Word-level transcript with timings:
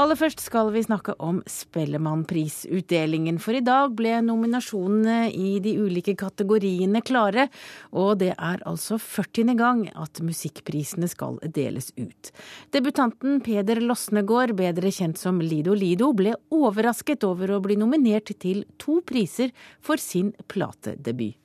Aller 0.00 0.16
først 0.16 0.40
skal 0.40 0.70
vi 0.72 0.80
snakke 0.86 1.12
om 1.20 1.42
Spellemannprisutdelingen, 1.44 3.36
for 3.42 3.58
i 3.58 3.64
dag 3.64 3.92
ble 3.96 4.14
nominasjonene 4.24 5.26
i 5.36 5.58
de 5.60 5.74
ulike 5.82 6.14
kategoriene 6.16 7.02
klare, 7.04 7.50
og 7.92 8.22
det 8.22 8.30
er 8.32 8.64
altså 8.68 8.96
40. 8.96 9.52
gang 9.58 9.82
at 9.92 10.22
musikkprisene 10.24 11.10
skal 11.12 11.36
deles 11.44 11.90
ut. 12.00 12.32
Debutanten 12.72 13.42
Peder 13.44 13.82
Losnegård, 13.84 14.56
bedre 14.56 14.94
kjent 14.94 15.20
som 15.20 15.44
Lido 15.44 15.76
Lido, 15.76 16.14
ble 16.16 16.38
overrasket 16.48 17.28
over 17.28 17.52
å 17.52 17.60
bli 17.60 17.76
nominert 17.76 18.32
til 18.40 18.64
to 18.80 19.02
priser 19.04 19.52
for 19.84 20.00
sin 20.00 20.32
platedebut. 20.48 21.41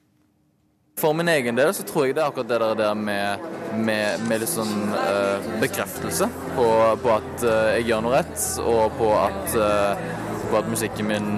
For 0.98 1.14
min 1.14 1.30
egen 1.30 1.58
del 1.58 1.74
så 1.78 1.84
tror 1.86 2.08
jeg 2.08 2.16
det 2.18 2.24
er 2.24 2.32
akkurat 2.32 2.50
det 2.50 2.80
der 2.80 2.96
med, 2.98 3.44
med, 3.86 4.24
med 4.26 4.42
litt 4.42 4.50
sånn 4.50 4.88
uh, 4.90 5.44
bekreftelse 5.62 6.26
på, 6.56 6.66
på 7.04 7.12
at 7.14 7.44
uh, 7.46 7.68
jeg 7.76 7.86
gjør 7.92 8.02
noe 8.02 8.16
rett, 8.16 8.46
og 8.64 8.96
på 8.98 9.12
at, 9.14 9.54
uh, 9.62 10.42
på 10.48 10.58
at 10.58 10.72
musikken 10.72 11.12
min 11.12 11.30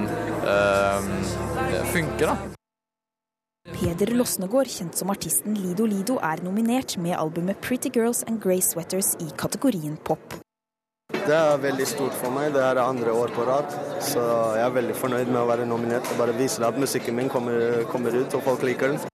funker, 1.91 2.31
da. 2.31 2.37
Peder 3.69 4.13
Losnegård, 4.15 4.71
kjent 4.71 4.97
som 4.97 5.11
artisten 5.11 5.59
Lido 5.59 5.85
Lido, 5.85 6.15
er 6.23 6.39
nominert 6.45 6.95
med 6.97 7.17
albumet 7.19 7.59
'Pretty 7.59 7.91
Girls 7.91 8.23
and 8.31 8.39
Grey 8.41 8.63
Sweaters' 8.63 9.11
i 9.19 9.27
kategorien 9.35 9.99
pop. 10.07 10.39
Det 11.11 11.35
er 11.35 11.59
veldig 11.61 11.85
stort 11.85 12.15
for 12.15 12.31
meg. 12.31 12.53
Det 12.55 12.63
er 12.63 12.79
andre 12.81 13.11
år 13.11 13.35
på 13.35 13.43
rad. 13.45 13.69
Så 14.01 14.23
jeg 14.55 14.65
er 14.65 14.73
veldig 14.79 14.95
fornøyd 14.97 15.29
med 15.29 15.43
å 15.43 15.47
være 15.51 15.67
nominert. 15.67 16.07
Det 16.07 16.17
bare 16.17 16.37
viser 16.39 16.65
at 16.65 16.79
musikken 16.79 17.19
min 17.19 17.29
kommer, 17.29 17.83
kommer 17.91 18.15
ut, 18.15 18.33
og 18.33 18.45
folk 18.45 18.65
liker 18.65 18.93
den 18.93 19.08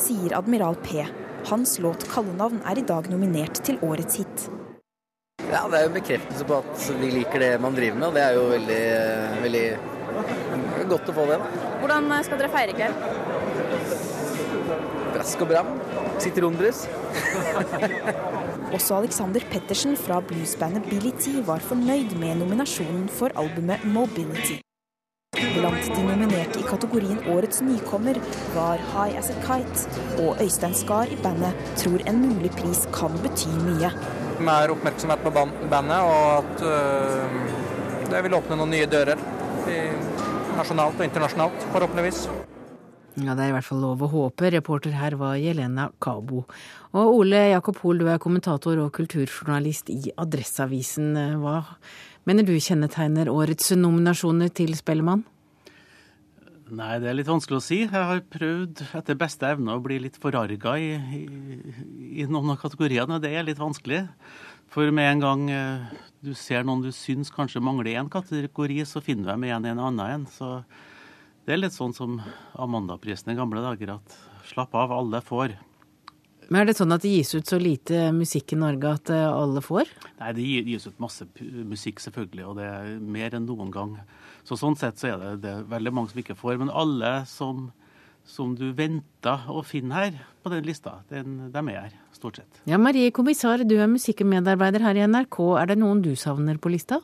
sier 0.00 0.34
Admiral 0.38 0.76
P. 0.82 1.06
Hans 1.48 1.78
låt 1.78 2.04
'Kallenavn' 2.08 2.62
er 2.70 2.78
i 2.78 2.86
dag 2.86 3.10
nominert 3.10 3.64
til 3.64 3.78
årets 3.82 4.16
hit. 4.16 4.48
Ja, 5.50 5.68
Det 5.68 5.78
er 5.78 5.84
jo 5.86 5.94
bekreftelse 5.94 6.44
på 6.44 6.58
at 6.58 6.90
vi 7.00 7.10
liker 7.10 7.38
det 7.38 7.60
man 7.60 7.74
driver 7.74 7.96
med, 7.98 8.06
og 8.08 8.14
det 8.14 8.22
er 8.22 8.32
jo 8.36 8.44
veldig, 8.52 8.82
veldig 9.42 10.88
godt 10.88 11.08
å 11.08 11.14
få 11.16 11.24
det. 11.30 11.38
Hvordan 11.80 12.24
skal 12.24 12.38
dere 12.38 12.52
feire 12.52 12.70
i 12.70 12.78
kveld? 12.78 12.94
Brask 15.14 15.40
og 15.40 15.48
bram. 15.48 15.72
Sitronbrus. 16.18 16.84
Også 18.76 18.98
Alexander 18.98 19.40
Pettersen 19.50 19.96
fra 19.96 20.20
bluesbandet 20.20 20.84
Billy 20.90 21.14
T 21.16 21.40
var 21.46 21.64
fornøyd 21.64 22.18
med 22.20 22.42
nominasjonen 22.44 23.08
for 23.08 23.32
albumet 23.34 23.80
'Mobility'. 23.84 24.67
Blant 25.38 25.84
de 25.86 26.02
nominerte 26.02 26.58
i 26.58 26.64
kategorien 26.66 27.18
Årets 27.30 27.60
nykommer 27.62 28.18
var 28.56 28.80
High 28.92 29.18
As 29.20 29.30
A 29.30 29.36
Kite, 29.44 30.00
og 30.22 30.40
Øystein 30.42 30.74
Skar 30.74 31.12
i 31.12 31.18
bandet 31.22 31.54
tror 31.78 32.02
en 32.10 32.18
mulig 32.24 32.50
pris 32.58 32.86
kan 32.94 33.14
bety 33.22 33.52
mye. 33.62 33.92
Mer 34.42 34.74
oppmerksomhet 34.74 35.22
på 35.22 35.34
bandet, 35.34 36.00
og 36.00 36.42
at 36.42 36.66
øh, 36.72 37.38
det 38.10 38.24
vil 38.26 38.38
åpne 38.40 38.58
noen 38.58 38.74
nye 38.74 38.90
dører. 38.90 39.22
Nasjonalt 40.58 40.98
og 40.98 41.06
internasjonalt, 41.06 41.70
forhåpentligvis. 41.72 42.26
Ja, 43.24 43.34
Det 43.34 43.44
er 43.44 43.50
i 43.50 43.54
hvert 43.56 43.66
fall 43.66 43.80
lov 43.82 44.02
å 44.04 44.10
håpe. 44.12 44.50
Reporter 44.52 44.92
her 44.94 45.16
var 45.18 45.38
Jelena 45.40 45.88
Kabo. 46.00 46.44
Og 46.92 47.14
Ole 47.18 47.48
Jakob 47.50 47.80
Hoel, 47.82 47.98
du 47.98 48.06
er 48.06 48.20
kommentator 48.22 48.78
og 48.78 48.92
kulturjournalist 48.94 49.90
i 49.90 50.12
Adresseavisen. 50.14 51.16
Hva 51.42 51.62
mener 52.28 52.46
du 52.46 52.54
kjennetegner 52.54 53.30
årets 53.32 53.72
nominasjoner 53.74 54.52
til 54.54 54.76
Spellemann? 54.78 55.24
Nei, 56.68 56.98
det 57.00 57.08
er 57.08 57.16
litt 57.16 57.30
vanskelig 57.30 57.58
å 57.58 57.64
si. 57.64 57.78
Jeg 57.86 57.90
har 57.90 58.20
prøvd 58.28 58.82
etter 58.98 59.16
beste 59.18 59.48
evne 59.48 59.74
å 59.74 59.82
bli 59.82 59.96
litt 60.04 60.18
forarga 60.20 60.74
i, 60.76 60.90
i, 61.16 61.22
i, 62.20 62.26
noen 62.28 62.52
av 62.52 62.60
kategoriene, 62.60 63.16
og 63.16 63.24
det 63.24 63.32
er 63.32 63.46
litt 63.46 63.60
vanskelig. 63.60 64.02
For 64.68 64.92
med 64.92 65.14
en 65.14 65.22
gang 65.24 65.46
eh, 65.48 65.96
du 66.20 66.34
ser 66.36 66.66
noen 66.68 66.84
du 66.84 66.90
syns 66.92 67.32
kanskje 67.32 67.64
mangler 67.64 67.96
én 67.96 68.10
kategori, 68.12 68.82
så 68.84 69.00
finner 69.00 69.24
du 69.24 69.32
dem 69.32 69.48
igjen 69.48 69.64
i 69.64 69.72
en 69.72 69.82
annen 69.88 70.04
en. 70.04 70.28
Så 70.28 70.50
det 71.48 71.54
er 71.54 71.62
litt 71.62 71.72
sånn 71.72 71.94
som 71.96 72.18
Amandaprisen 72.60 73.32
i 73.32 73.38
gamle 73.38 73.62
dager, 73.64 73.94
at 73.94 74.16
slapp 74.50 74.74
av, 74.76 74.92
alle 74.92 75.22
får. 75.24 75.54
Men 76.48 76.60
Er 76.60 76.68
det 76.68 76.74
sånn 76.76 76.92
at 76.92 77.00
det 77.04 77.12
gis 77.12 77.32
ut 77.32 77.48
så 77.48 77.56
lite 77.60 78.10
musikk 78.12 78.52
i 78.52 78.58
Norge 78.60 78.90
at 78.98 79.12
eh, 79.12 79.24
alle 79.24 79.62
får? 79.64 79.88
Nei, 80.20 80.32
det 80.36 80.44
gis 80.68 80.84
ut 80.90 81.00
masse 81.00 81.24
musikk, 81.40 82.02
selvfølgelig, 82.04 82.44
og 82.50 82.60
det 82.60 82.68
er 82.68 82.92
mer 83.00 83.36
enn 83.36 83.48
noen 83.48 83.72
gang. 83.72 83.96
Så 84.44 84.60
Sånn 84.60 84.76
sett 84.76 85.00
så 85.00 85.14
er 85.14 85.24
det, 85.24 85.32
det 85.46 85.54
er 85.54 85.66
veldig 85.72 85.94
mange 85.96 86.12
som 86.12 86.20
ikke 86.20 86.36
får. 86.36 86.60
Men 86.60 86.72
alle 86.84 87.14
som, 87.32 87.70
som 88.28 88.52
du 88.56 88.68
venter 88.76 89.48
å 89.48 89.64
finne 89.64 89.96
her 89.96 90.22
på 90.44 90.52
den 90.52 90.68
lista, 90.68 90.98
den, 91.08 91.50
de 91.52 91.64
er 91.64 91.82
her, 91.88 91.98
stort 92.16 92.42
sett. 92.42 92.62
Ja, 92.68 92.76
Marie 92.76 93.08
Kommissar, 93.08 93.64
du 93.64 93.78
er 93.80 93.88
musikkmedarbeider 93.88 94.84
her 94.84 95.00
i 95.00 95.08
NRK. 95.08 95.42
Er 95.64 95.72
det 95.72 95.80
noen 95.80 96.04
du 96.04 96.12
savner 96.16 96.60
på 96.60 96.76
lista? 96.76 97.00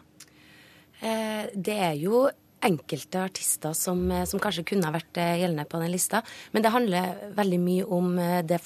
Eh, 1.00 1.52
det 1.56 1.80
er 1.92 2.00
jo 2.00 2.26
enkelte 2.64 3.22
artister 3.22 3.72
som, 3.76 4.10
eh, 4.10 4.24
som, 4.24 4.40
kanskje 4.40 4.64
kunne 4.64 4.88
ha 4.88 4.94
vært 4.94 5.18
eh, 5.20 5.38
gjeldende 5.42 5.66
på 5.68 5.80
den 5.82 5.92
lista. 5.92 6.22
Men 6.52 6.64
det 6.64 6.72
handler 6.74 7.32
veldig 7.36 7.60
mye 7.60 7.86
om 7.96 8.18
eh, 8.18 8.42
det, 8.46 8.60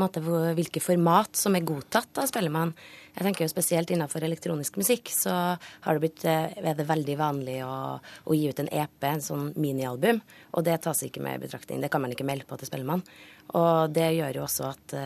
måte, 0.00 0.22
hvilke 0.56 0.82
format 0.82 1.36
som 1.36 1.56
er 1.56 1.66
godtatt 1.66 2.22
av 2.22 2.28
Spellemann. 2.30 2.74
Jeg 3.14 3.26
tenker 3.26 3.44
jo 3.44 3.52
Spesielt 3.54 3.90
innenfor 3.94 4.24
elektronisk 4.26 4.78
musikk 4.80 5.10
så 5.14 5.32
har 5.54 5.94
det 5.94 6.02
blitt, 6.02 6.24
er 6.26 6.74
det 6.74 6.86
veldig 6.88 7.14
vanlig 7.20 7.60
å, 7.62 8.00
å 8.02 8.34
gi 8.34 8.48
ut 8.50 8.62
en 8.64 8.70
EP, 8.72 8.96
en 9.06 9.22
sånn 9.22 9.52
minialbum. 9.54 10.18
Og 10.58 10.64
det 10.66 10.80
tas 10.82 11.04
ikke 11.06 11.22
med 11.22 11.38
i 11.38 11.44
betraktning. 11.44 11.84
Det 11.84 11.92
kan 11.92 12.02
man 12.02 12.14
ikke 12.14 12.26
melde 12.26 12.48
på 12.48 12.58
til 12.58 12.70
Spellemann. 12.70 13.04
Og 13.54 13.94
det 13.94 14.08
gjør 14.16 14.40
jo 14.40 14.48
også 14.48 14.72
at 14.72 14.96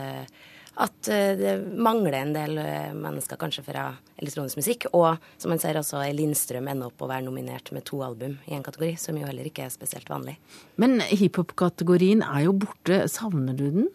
at 0.79 1.09
eh, 1.11 1.33
det 1.35 1.53
mangler 1.75 2.21
en 2.21 2.31
del 2.35 2.57
eh, 2.61 2.95
mennesker 2.95 3.39
kanskje 3.39 3.65
fra 3.67 3.89
elektronisk 4.19 4.59
musikk. 4.61 4.87
Og 4.95 5.19
som 5.41 5.51
man 5.51 5.61
ser 5.61 5.79
også 5.79 6.05
Lindstrøm 6.15 6.69
ender 6.71 6.87
opp 6.89 7.03
å 7.03 7.09
være 7.09 7.25
nominert 7.27 7.73
med 7.75 7.85
to 7.89 7.99
album 8.05 8.37
i 8.47 8.55
en 8.55 8.65
kategori, 8.65 8.93
som 9.01 9.19
jo 9.19 9.27
heller 9.27 9.49
ikke 9.49 9.67
er 9.67 9.73
spesielt 9.73 10.09
vanlig. 10.11 10.37
Men 10.79 11.01
hiphop-kategorien 11.03 12.23
er 12.23 12.45
jo 12.47 12.55
borte. 12.63 13.01
Savner 13.11 13.57
du 13.59 13.65
den? 13.75 13.89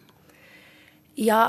Ja, 1.17 1.47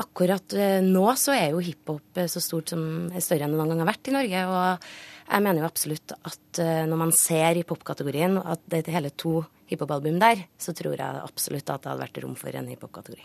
akkurat 0.00 0.56
eh, 0.56 0.80
nå 0.84 1.04
så 1.20 1.36
er 1.36 1.52
jo 1.52 1.64
hiphop 1.64 2.24
så 2.30 2.42
stort 2.42 2.72
som 2.72 2.86
større 3.20 3.44
enn 3.44 3.54
det 3.54 3.60
noen 3.60 3.74
gang 3.74 3.84
har 3.84 3.92
vært 3.92 4.10
i 4.10 4.16
Norge. 4.16 4.46
og 4.48 4.88
jeg 5.24 5.40
mener 5.40 5.62
jo 5.62 5.68
absolutt 5.70 6.12
at 6.20 6.58
når 6.84 6.98
man 7.00 7.12
ser 7.16 7.56
hiphop-kategorien, 7.56 8.36
at 8.44 8.60
det 8.68 8.82
er 8.82 8.98
hele 8.98 9.12
to 9.16 9.38
hiphop-album 9.70 10.18
der, 10.20 10.44
så 10.60 10.76
tror 10.76 10.98
jeg 11.00 11.22
absolutt 11.24 11.64
at 11.72 11.80
det 11.80 11.94
hadde 11.94 12.04
vært 12.04 12.20
rom 12.26 12.36
for 12.36 12.52
en 12.52 12.68
hiphop-kategori. 12.68 13.24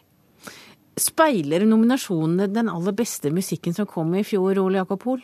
Speiler 1.00 1.64
nominasjonene 1.68 2.50
den 2.52 2.70
aller 2.72 2.96
beste 2.96 3.32
musikken 3.34 3.76
som 3.76 3.88
kom 3.90 4.12
i 4.18 4.26
fjor, 4.28 4.60
Ole 4.62 4.82
Jakob 4.82 5.06
Hoel? 5.08 5.22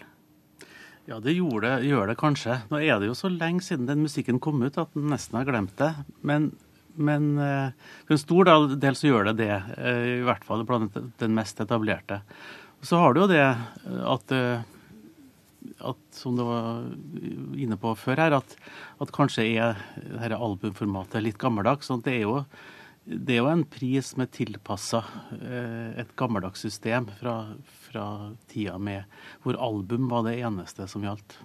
Ja, 1.06 1.19
det, 1.22 1.36
gjorde, 1.38 1.78
gjør 1.86 2.09
det 2.09 2.18
kanskje. 2.18 2.59
Nå 2.72 2.80
er 2.81 2.97
det 3.02 3.12
jo 3.12 3.18
så 3.18 3.30
lenge 3.30 3.62
siden 3.62 3.85
den 3.85 4.02
musikken 4.02 4.40
kom 4.41 4.64
ut 4.66 4.78
at 4.81 4.94
den 4.96 5.12
nesten 5.12 5.38
har 5.38 5.46
glemt 5.46 5.75
det. 5.78 5.91
Men, 6.25 6.47
men 6.97 7.35
eh, 7.38 7.91
for 8.08 8.16
en 8.16 8.22
stor 8.24 8.50
del 8.74 8.97
så 8.97 9.12
gjør 9.12 9.30
det 9.30 9.35
det, 9.44 9.52
eh, 9.78 10.06
i 10.16 10.24
hvert 10.25 10.47
fall 10.47 10.66
blant 10.66 10.97
den 11.22 11.35
mest 11.38 11.62
etablerte. 11.62 12.24
Så 12.85 12.97
har 13.02 13.14
du 13.14 13.22
jo 13.22 13.30
det 13.30 13.44
at, 13.46 14.34
eh, 14.34 14.66
at 15.91 16.02
som 16.18 16.40
du 16.40 16.41
var 16.47 16.88
inne 17.53 17.78
på 17.81 17.94
før 18.02 18.24
her, 18.24 18.40
at, 18.40 18.58
at 19.02 19.14
kanskje 19.14 19.46
er 19.52 19.78
dette 20.02 20.41
albumformatet 20.41 21.22
litt 21.22 21.38
gammeldags. 21.41 21.85
sånn 21.85 22.02
at 22.02 22.09
det 22.09 22.18
er 22.18 22.25
jo 22.25 22.40
det 23.06 23.36
er 23.36 23.44
jo 23.44 23.50
en 23.52 23.66
pris 23.70 24.08
som 24.12 24.24
er 24.24 24.32
tilpassa 24.34 25.04
eh, 25.38 25.94
et 26.02 26.14
gammeldags 26.18 26.64
system 26.66 27.06
fra, 27.20 27.36
fra, 27.86 28.06
tida 28.50 28.80
med 28.82 29.06
hvor 29.44 29.60
album 29.62 30.08
var 30.10 30.26
det 30.26 30.40
eneste 30.40 30.88
som 30.90 31.06
gjaldt. 31.06 31.38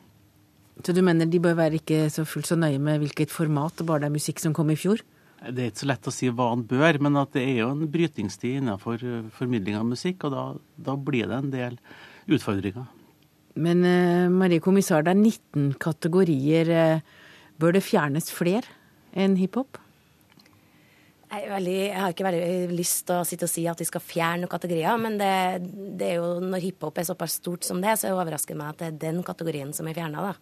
Så 0.81 0.95
du 0.97 1.03
mener 1.05 1.29
de 1.29 1.43
bør 1.43 1.59
være 1.59 1.77
ikke 1.83 2.07
så 2.13 2.25
fullt 2.25 2.49
så 2.49 2.57
nøye 2.57 2.81
med 2.81 3.03
hvilket 3.03 3.33
format, 3.33 3.83
bare 3.85 4.07
det 4.07 4.09
er 4.09 4.15
musikk 4.15 4.41
som 4.41 4.55
kom 4.57 4.73
i 4.73 4.79
fjor? 4.81 5.03
Det 5.41 5.67
er 5.67 5.69
ikke 5.69 5.83
så 5.83 5.91
lett 5.91 6.09
å 6.09 6.15
si 6.15 6.31
hva 6.33 6.49
han 6.55 6.65
bør, 6.69 7.01
men 7.05 7.21
at 7.21 7.37
det 7.37 7.45
er 7.45 7.61
jo 7.63 7.69
en 7.75 7.85
brytningstid 7.93 8.63
innenfor 8.63 9.05
eh, 9.05 9.29
formidling 9.37 9.77
av 9.77 9.85
musikk, 9.91 10.25
og 10.25 10.33
da, 10.33 10.47
da 10.89 10.97
blir 10.97 11.29
det 11.29 11.43
en 11.43 11.53
del 11.53 11.79
utfordringer. 12.31 12.89
Men 13.61 13.85
uh, 13.85 14.33
Marie 14.33 14.63
Kommissar, 14.65 15.05
det 15.05 15.13
er 15.13 15.21
19 15.21 15.77
kategorier. 15.83 17.03
Bør 17.61 17.75
det 17.77 17.85
fjernes 17.85 18.31
flere 18.33 18.65
enn 19.13 19.35
hiphop? 19.37 19.81
Jeg, 21.31 21.47
veldig, 21.47 21.75
jeg, 21.79 21.95
har 21.95 22.11
ikke 22.11 22.25
veldig 22.27 22.75
lyst 22.75 23.05
til 23.07 23.21
å 23.21 23.27
sitte 23.27 23.47
og 23.47 23.51
si 23.53 23.63
at 23.71 23.79
vi 23.79 23.87
skal 23.87 24.03
fjerne 24.03 24.43
noen 24.43 24.51
kategorier, 24.51 24.97
men 24.99 25.15
det, 25.21 25.35
det 26.01 26.09
er 26.09 26.17
jo 26.19 26.41
når 26.43 26.65
hiphop 26.65 26.99
er 26.99 27.07
såpass 27.07 27.37
stort 27.39 27.67
som 27.67 27.79
det, 27.83 27.93
så 28.01 28.11
overrasker 28.17 28.57
det 28.57 28.59
meg 28.59 28.73
at 28.73 28.81
det 28.81 28.89
er 28.89 28.97
den 29.05 29.21
kategorien 29.27 29.71
som 29.77 29.87
er 29.87 29.95
fjerna, 29.95 30.33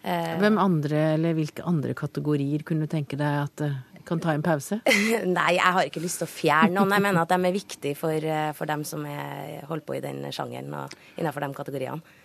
eh, 0.00 0.30
Hvem 0.40 0.56
andre, 0.62 1.02
eller 1.18 1.36
hvilke 1.36 1.66
andre 1.68 1.92
kategorier 1.98 2.64
kunne 2.64 2.88
du 2.88 2.94
tenke 2.94 3.20
deg 3.20 3.42
at 3.42 3.64
uh, 3.66 3.76
kan 4.08 4.24
ta 4.24 4.32
en 4.32 4.46
pause? 4.46 4.80
Nei, 5.36 5.50
jeg 5.58 5.74
har 5.76 5.84
ikke 5.84 6.04
lyst 6.06 6.22
til 6.22 6.30
å 6.30 6.32
fjerne 6.32 6.72
noen. 6.78 6.96
Jeg 6.96 7.04
mener 7.10 7.26
at 7.26 7.34
de 7.34 7.50
er 7.50 7.58
viktige 7.58 8.00
for, 8.00 8.16
eh, 8.16 8.48
for 8.56 8.72
dem 8.72 8.88
som 8.88 9.04
er, 9.04 9.66
holder 9.68 9.84
på 9.84 9.98
i 9.98 10.02
den 10.08 10.24
sjangeren 10.32 10.72
og 10.80 10.96
innenfor 11.20 11.44
de 11.44 11.52
kategoriene. 11.60 12.16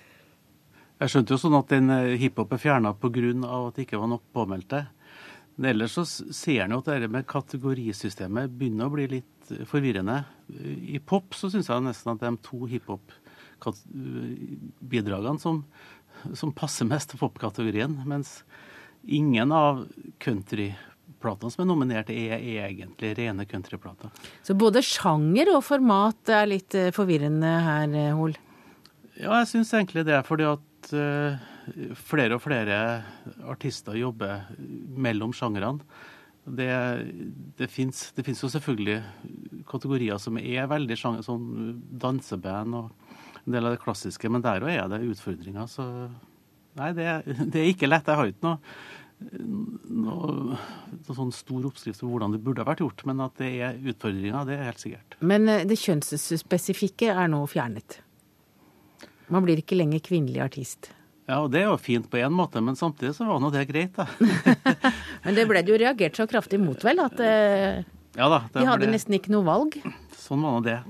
Jeg 1.04 1.12
skjønte 1.12 1.36
jo 1.36 1.44
sånn 1.44 1.60
at 1.60 1.76
den 1.76 1.92
hiphop 2.22 2.56
er 2.56 2.62
fjerna 2.70 2.96
pga. 2.96 3.36
at 3.68 3.76
det 3.76 3.84
ikke 3.84 4.00
var 4.00 4.16
nok 4.16 4.24
påmeldte. 4.32 4.86
Men 5.56 5.70
ellers 5.70 5.92
så 5.98 6.06
ser 6.06 6.62
en 6.64 6.72
jo 6.74 6.80
at 6.82 6.88
det 7.04 7.10
med 7.14 7.28
kategorisystemet 7.30 8.52
begynner 8.58 8.86
å 8.90 8.94
bli 8.96 9.06
litt 9.20 9.44
forvirrende. 9.70 10.18
I 10.50 11.00
pop 11.04 11.36
så 11.38 11.50
syns 11.52 11.70
jeg 11.70 11.86
nesten 11.86 12.12
at 12.16 12.22
de 12.24 12.32
to 12.46 12.60
hiphop-bidragene 12.72 15.40
som, 15.42 15.56
som 16.34 16.52
passer 16.56 16.86
mest 16.90 17.10
til 17.12 17.20
popkategorien. 17.22 17.94
Mens 18.10 18.30
ingen 19.04 19.52
av 19.54 19.88
countryplatene 20.24 21.52
som 21.54 21.64
er 21.64 21.70
nominert, 21.70 22.10
er 22.10 22.40
egentlig 22.40 23.18
rene 23.20 23.46
countryplater. 23.50 24.10
Så 24.42 24.54
både 24.58 24.82
sjanger 24.86 25.48
og 25.54 25.64
format 25.68 26.30
er 26.34 26.46
litt 26.50 26.76
eh, 26.80 26.96
forvirrende 26.96 27.52
her, 27.68 27.88
eh, 27.94 28.18
Hol? 28.18 28.34
Ja, 29.20 29.32
jeg 29.44 29.50
syns 29.52 29.74
egentlig 29.78 30.04
det. 30.10 30.20
Fordi 30.26 30.46
at 30.50 30.94
flere 31.98 32.38
og 32.38 32.44
flere 32.44 32.78
artister 33.50 33.98
jobber 33.98 34.48
mellom 34.58 35.34
sjangrene. 35.36 35.86
Det, 36.44 36.68
det 37.56 37.70
fins 37.72 38.42
jo 38.44 38.50
selvfølgelig 38.52 38.98
kategorier 39.70 40.20
som 40.20 40.38
er 40.42 40.68
veldig 40.68 40.98
sjanger, 41.00 41.24
sånn 41.24 41.78
danseband 42.02 42.76
og 42.82 42.90
en 43.44 43.56
del 43.56 43.68
av 43.68 43.76
det 43.76 43.84
klassiske, 43.84 44.32
men 44.32 44.44
der 44.44 44.64
òg 44.64 44.74
er 44.74 44.90
det 44.92 45.04
utfordringer. 45.08 45.68
Så 45.72 45.86
nei, 46.80 46.92
det, 46.98 47.08
det, 47.54 47.62
er 47.62 47.72
ikke 47.72 47.90
lett. 47.90 48.08
Jeg 48.08 48.20
har 48.20 48.32
ikke 48.32 48.48
noe, 48.48 48.60
noe, 50.04 50.60
noe 51.00 51.18
sånn 51.20 51.34
stor 51.36 51.68
oppskrift 51.70 52.04
på 52.04 52.12
hvordan 52.12 52.36
det 52.36 52.42
burde 52.44 52.64
ha 52.64 52.70
vært 52.72 52.84
gjort, 52.84 53.06
men 53.10 53.24
at 53.24 53.38
det 53.40 53.52
er 53.64 53.80
utfordringer, 53.80 54.48
det 54.50 54.58
er 54.58 54.68
helt 54.68 54.84
sikkert. 54.84 55.20
Men 55.24 55.48
eh, 55.52 55.64
det 55.68 55.80
kjønnsspesifikke 55.80 57.14
er 57.14 57.32
nå 57.32 57.44
fjernet? 57.52 58.02
Man 59.32 59.48
blir 59.48 59.64
ikke 59.64 59.80
lenger 59.80 60.04
kvinnelig 60.04 60.44
artist? 60.44 60.92
Ja, 61.24 61.40
og 61.40 61.54
det 61.54 61.62
er 61.62 61.70
jo 61.70 61.78
fint 61.80 62.10
på 62.12 62.20
én 62.20 62.34
måte, 62.36 62.60
men 62.60 62.76
samtidig 62.76 63.14
så 63.16 63.28
var 63.30 63.40
nå 63.40 63.52
det 63.54 63.64
greit, 63.70 63.96
da. 63.96 64.08
men 65.24 65.38
det 65.38 65.46
ble 65.48 65.62
det 65.64 65.72
jo 65.72 65.80
reagert 65.80 66.20
så 66.20 66.28
kraftig 66.28 66.60
mot, 66.60 66.84
vel, 66.84 67.00
at 67.00 67.22
eh, 67.24 67.80
ja 68.18 68.28
da, 68.30 68.44
de 68.52 68.66
hadde 68.68 68.84
ble... 68.84 68.92
nesten 68.98 69.16
ikke 69.16 69.32
noe 69.34 69.48
valg? 69.48 69.80
Sånn 70.20 70.44
var 70.44 70.58
nå 70.58 70.66
det. 70.66 70.82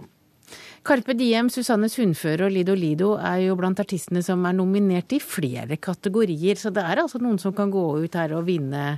Carpe 0.83 1.13
Diem, 1.15 1.47
Susanne 1.53 1.87
Sundføre 1.87 2.49
og 2.49 2.51
Lido 2.51 2.73
Lido 2.75 3.13
er 3.15 3.45
jo 3.45 3.53
blant 3.55 3.79
artistene 3.79 4.19
som 4.25 4.41
er 4.43 4.57
nominert 4.57 5.13
i 5.15 5.21
flere 5.23 5.77
kategorier, 5.79 6.59
så 6.59 6.73
det 6.75 6.83
er 6.83 6.99
altså 7.05 7.21
noen 7.23 7.37
som 7.39 7.53
kan 7.55 7.71
gå 7.71 7.83
ut 8.03 8.17
her 8.19 8.33
og 8.35 8.49
vinne 8.49 8.97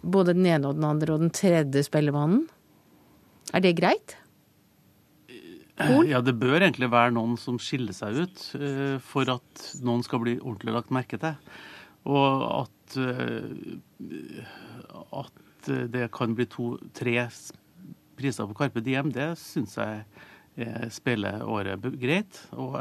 både 0.00 0.32
den 0.38 0.46
ene 0.48 0.70
og 0.70 0.78
den 0.78 0.86
andre 0.88 1.16
og 1.16 1.26
den 1.26 1.34
tredje 1.34 1.82
Spellemannen. 1.84 2.46
Er 3.52 3.62
det 3.62 3.76
greit? 3.78 4.16
Horn? 5.76 6.08
Ja, 6.08 6.22
det 6.24 6.36
bør 6.40 6.62
egentlig 6.62 6.88
være 6.92 7.12
noen 7.16 7.36
som 7.40 7.58
skiller 7.60 7.96
seg 7.96 8.22
ut 8.24 8.44
uh, 8.56 8.96
for 9.04 9.28
at 9.32 9.64
noen 9.84 10.04
skal 10.06 10.22
bli 10.22 10.38
ordentlig 10.38 10.76
lagt 10.76 10.94
merke 10.94 11.20
til. 11.20 11.36
Og 12.06 12.44
at, 12.62 12.96
uh, 12.96 14.44
at 15.20 15.70
det 15.92 16.08
kan 16.14 16.36
bli 16.38 16.46
to-tre 16.48 17.18
priser 18.16 18.48
på 18.48 18.56
Carpe 18.56 18.80
Diem, 18.84 19.12
det 19.12 19.34
syns 19.40 19.76
jeg 19.76 20.04
uh, 20.06 20.86
spiller 20.94 21.44
året 21.44 21.90
greit. 22.00 22.40
Og 22.56 22.78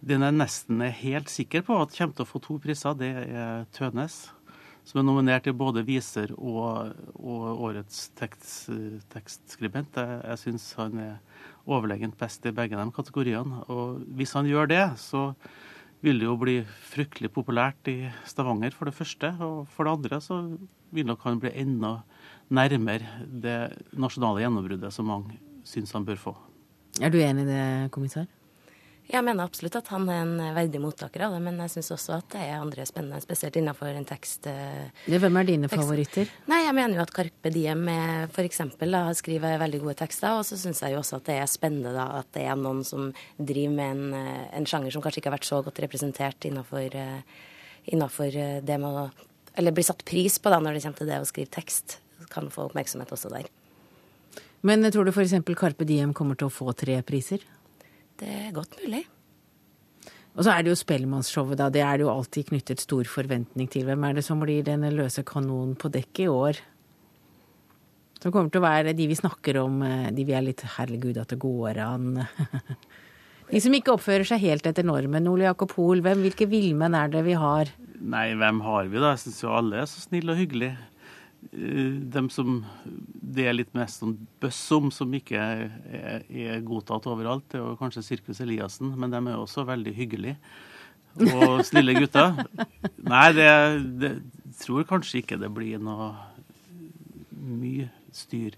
den 0.00 0.24
jeg 0.24 0.38
nesten 0.38 0.80
er 0.86 0.96
helt 1.02 1.28
sikker 1.28 1.66
på 1.66 1.76
at 1.82 1.92
kommer 1.96 2.16
til 2.16 2.24
å 2.24 2.32
få 2.32 2.40
to 2.40 2.56
priser, 2.62 2.96
det 2.96 3.12
er 3.28 3.66
Tønes. 3.76 4.22
Som 4.88 5.00
er 5.00 5.06
nominert 5.06 5.44
til 5.46 5.54
både 5.56 5.84
viser 5.86 6.32
og, 6.36 6.94
og 7.14 7.64
årets 7.68 8.08
tekst, 8.18 8.70
tekstskribent. 9.12 9.96
Jeg, 9.96 10.20
jeg 10.24 10.42
syns 10.44 10.70
han 10.78 10.98
er 11.02 11.18
overlegent 11.70 12.16
best 12.18 12.46
i 12.48 12.54
begge 12.54 12.78
de 12.78 12.86
kategoriene. 12.96 13.64
Og 13.68 14.00
hvis 14.16 14.34
han 14.38 14.48
gjør 14.48 14.70
det, 14.72 14.84
så 15.02 15.30
vil 16.00 16.20
det 16.20 16.28
jo 16.28 16.36
bli 16.40 16.56
fryktelig 16.64 17.30
populært 17.34 17.90
i 17.92 17.98
Stavanger, 18.28 18.72
for 18.76 18.88
det 18.88 18.96
første. 18.96 19.34
Og 19.44 19.68
for 19.70 19.86
det 19.86 19.96
andre 19.98 20.20
så 20.24 20.40
vil 20.90 21.06
nok 21.06 21.24
han 21.28 21.40
bli 21.42 21.52
enda 21.60 22.00
nærmere 22.50 23.26
det 23.28 23.58
nasjonale 23.92 24.42
gjennombruddet 24.42 24.94
som 24.94 25.10
mange 25.12 25.38
syns 25.68 25.92
han 25.94 26.08
bør 26.08 26.18
få. 26.18 26.36
Er 27.00 27.12
du 27.12 27.20
enig 27.22 27.44
i 27.46 27.50
det, 27.52 27.90
kommissær? 27.94 28.26
Jeg 29.10 29.26
mener 29.26 29.42
absolutt 29.42 29.74
at 29.74 29.88
han 29.90 30.04
er 30.12 30.20
en 30.22 30.54
verdig 30.54 30.78
mottaker 30.82 31.24
av 31.26 31.32
det, 31.34 31.40
men 31.42 31.56
jeg 31.64 31.72
syns 31.72 31.88
også 31.96 32.12
at 32.20 32.28
det 32.30 32.44
er 32.44 32.60
andre 32.60 32.84
spennende, 32.86 33.18
spesielt 33.24 33.56
innenfor 33.58 33.90
en 33.90 34.06
tekst... 34.06 34.46
Eh, 34.46 35.08
hvem 35.10 35.38
er 35.40 35.48
dine 35.48 35.70
tekst. 35.70 35.82
favoritter? 35.82 36.30
Nei, 36.50 36.60
Jeg 36.62 36.76
mener 36.78 37.00
jo 37.00 37.02
at 37.02 37.14
Carpe 37.16 37.50
Diem 37.50 37.88
f.eks. 38.30 38.62
skriver 39.18 39.58
veldig 39.64 39.82
gode 39.82 39.96
tekster, 39.98 40.38
og 40.38 40.46
så 40.46 40.58
syns 40.60 40.84
jeg 40.84 40.94
jo 40.94 41.00
også 41.02 41.18
at 41.18 41.26
det 41.26 41.40
er 41.42 41.50
spennende 41.50 41.94
da, 41.96 42.06
at 42.20 42.30
det 42.36 42.46
er 42.46 42.60
noen 42.60 42.84
som 42.86 43.10
driver 43.34 43.74
med 43.74 43.96
en, 43.96 44.14
eh, 44.20 44.46
en 44.60 44.70
sjanger 44.70 44.94
som 44.94 45.02
kanskje 45.02 45.24
ikke 45.24 45.32
har 45.32 45.38
vært 45.40 45.50
så 45.50 45.62
godt 45.66 45.82
representert 45.82 46.46
innenfor, 46.46 46.94
eh, 46.94 47.44
innenfor 47.90 48.30
det 48.62 48.78
med 48.78 48.90
å 48.90 49.10
Eller 49.58 49.74
blir 49.74 49.82
satt 49.82 50.04
pris 50.06 50.38
på 50.38 50.48
da 50.48 50.60
når 50.62 50.76
det 50.76 50.82
kommer 50.84 50.98
til 50.98 51.08
det 51.10 51.16
å 51.18 51.26
skrive 51.26 51.50
tekst. 51.50 51.98
Kan 52.30 52.46
få 52.54 52.68
oppmerksomhet 52.68 53.10
også 53.10 53.32
der. 53.32 53.48
Men 54.62 54.86
tror 54.92 55.04
du 55.04 55.10
f.eks. 55.10 55.34
Carpe 55.58 55.84
Diem 55.84 56.14
kommer 56.14 56.38
til 56.38 56.46
å 56.46 56.54
få 56.54 56.70
tre 56.78 57.02
priser? 57.02 57.42
Det 58.20 58.28
er 58.28 58.52
godt 58.54 58.76
mulig. 58.82 59.06
Og 60.36 60.44
så 60.46 60.52
er 60.52 60.62
det 60.62 60.70
jo 60.70 60.78
Spellemannsshowet, 60.78 61.58
da. 61.58 61.68
Det 61.72 61.82
er 61.82 61.98
det 61.98 62.06
jo 62.06 62.12
alltid 62.12 62.50
knyttet 62.52 62.82
stor 62.84 63.08
forventning 63.08 63.68
til. 63.70 63.86
Hvem 63.88 64.04
er 64.06 64.18
det 64.18 64.24
som 64.26 64.42
blir 64.42 64.62
denne 64.66 64.92
løse 64.94 65.24
kanonen 65.26 65.74
på 65.78 65.90
dekket 65.92 66.26
i 66.26 66.30
år? 66.30 66.60
Som 68.20 68.34
kommer 68.34 68.52
til 68.52 68.60
å 68.60 68.66
være 68.66 68.94
de 68.96 69.08
vi 69.08 69.16
snakker 69.16 69.58
om, 69.62 69.80
eh, 69.82 70.10
de 70.12 70.26
vi 70.28 70.36
er 70.36 70.44
litt 70.44 70.62
herregud 70.76 71.18
at 71.18 71.32
det 71.32 71.40
går 71.40 71.80
an. 71.82 72.20
de 73.50 73.62
som 73.64 73.74
ikke 73.74 73.96
oppfører 73.96 74.28
seg 74.28 74.44
helt 74.44 74.68
etter 74.68 74.86
normen. 74.86 75.28
Ole 75.30 75.48
Jakob 75.48 75.72
Hoel, 75.78 76.04
hvilke 76.04 76.46
villmenn 76.50 76.94
er 76.94 77.08
det 77.08 77.24
vi 77.26 77.34
har? 77.40 77.72
Nei, 78.00 78.30
hvem 78.36 78.60
har 78.64 78.92
vi 78.92 79.00
da? 79.00 79.14
Jeg 79.16 79.24
syns 79.24 79.42
jo 79.42 79.54
alle 79.56 79.80
er 79.82 79.88
så 79.88 80.04
snille 80.04 80.36
og 80.36 80.40
hyggelige. 80.40 80.76
Eh, 81.52 82.00
dem 82.12 82.28
som 82.30 82.60
det 83.30 83.46
er 83.48 83.56
litt 83.56 83.72
mest 83.76 84.02
sånn 84.02 84.16
bøss 84.42 84.60
om, 84.76 84.90
som 84.94 85.12
ikke 85.16 85.38
er, 85.40 86.24
er, 86.28 86.58
godtatt 86.66 87.08
overalt, 87.10 87.46
det 87.52 87.62
er 87.62 87.78
kanskje 87.80 88.04
Sirkus 88.06 88.42
Eliassen, 88.44 88.92
men 88.98 89.12
de 89.12 89.22
er 89.22 89.38
også 89.38 89.64
veldig 89.68 89.94
hyggelige 89.96 90.36
og 91.34 91.64
snille 91.66 91.96
gutter. 91.96 92.36
Nei, 93.12 93.30
det, 93.34 93.48
det 94.02 94.12
tror 94.60 94.86
kanskje 94.88 95.22
ikke 95.24 95.40
det 95.40 95.50
blir 95.54 95.80
noe 95.82 96.12
mye 97.40 97.88
styr. 98.14 98.54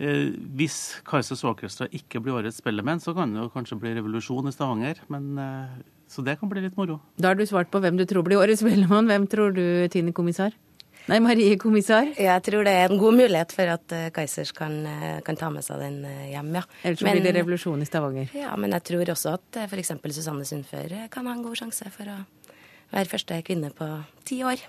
Eh, 0.00 0.32
hvis 0.56 0.78
Kaizers 1.06 1.44
Orchestra 1.46 1.88
ikke 1.94 2.22
blir 2.22 2.40
årets 2.40 2.62
Spellemenn, 2.62 3.02
så 3.02 3.14
kan 3.16 3.34
det 3.34 3.44
jo 3.44 3.52
kanskje 3.54 3.78
bli 3.82 3.94
revolusjon 3.98 4.48
i 4.48 4.54
Stavanger. 4.54 5.02
Men, 5.12 5.30
eh, 5.38 5.80
så 6.10 6.24
det 6.24 6.38
kan 6.40 6.50
bli 6.50 6.64
litt 6.64 6.76
moro. 6.80 7.00
Da 7.20 7.32
har 7.32 7.38
du 7.38 7.44
svart 7.46 7.70
på 7.70 7.80
hvem 7.82 8.00
du 8.00 8.06
tror 8.08 8.24
blir 8.26 8.40
årets 8.40 8.64
Spellemann. 8.64 9.10
Hvem 9.10 9.28
tror 9.30 9.54
du, 9.54 9.64
Tine 9.92 10.14
kommissar? 10.16 10.56
Nei, 11.10 11.18
Marie 11.18 11.56
kommissar? 11.58 12.12
Jeg 12.14 12.42
tror 12.46 12.62
det 12.66 12.72
er 12.78 12.92
en 12.92 13.00
god 13.00 13.16
mulighet 13.18 13.54
for 13.56 13.70
at 13.72 13.94
uh, 13.96 14.04
Kaizers 14.14 14.52
kan, 14.54 14.76
uh, 14.86 15.16
kan, 15.26 15.38
ta 15.38 15.48
med 15.50 15.66
seg 15.66 15.80
den 15.82 15.96
uh, 16.06 16.28
hjem, 16.30 16.52
ja. 16.60 16.62
Ellers 16.86 17.02
blir 17.02 17.24
det 17.24 17.32
revolusjon 17.40 17.82
i 17.82 17.88
Stavanger. 17.88 18.30
Ja, 18.38 18.52
men 18.60 18.74
jeg 18.76 18.86
tror 18.92 19.10
også 19.16 19.34
at 19.34 19.58
f.eks. 19.64 19.96
Susanne 20.14 20.46
Sundfør 20.46 20.94
kan 21.10 21.26
ha 21.26 21.34
en 21.34 21.42
god 21.42 21.58
sjanse 21.58 21.90
for 21.90 22.06
å 22.06 22.20
være 22.92 23.10
første 23.10 23.40
kvinne 23.42 23.72
på 23.74 23.88
ti 24.28 24.44
år. 24.46 24.62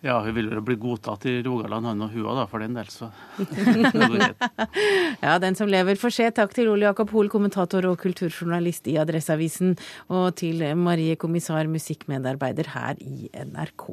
Ja, 0.00 0.20
hun 0.22 0.32
vil 0.36 0.46
vel 0.46 0.60
bli 0.62 0.76
godtatt 0.78 1.24
i 1.26 1.40
Rogaland, 1.42 1.88
han 1.90 2.04
og 2.06 2.12
hun 2.14 2.28
da, 2.38 2.44
for 2.48 2.62
den 2.62 2.76
del, 2.78 2.88
så 2.88 3.10
Ja, 5.26 5.40
den 5.42 5.58
som 5.58 5.68
lever 5.68 5.98
får 5.98 6.14
se. 6.14 6.28
Takk 6.32 6.54
til 6.56 6.70
Ole 6.70 6.86
Jakob 6.86 7.10
Hoel, 7.12 7.28
kommentator 7.32 7.84
og 7.90 7.98
kulturjournalist 8.00 8.88
i 8.88 8.94
Adresseavisen, 9.02 9.74
og 10.06 10.30
til 10.38 10.62
Marie 10.78 11.18
Kommissar, 11.18 11.66
musikkmedarbeider 11.68 12.70
her 12.78 13.02
i 13.02 13.26
NRK. 13.34 13.90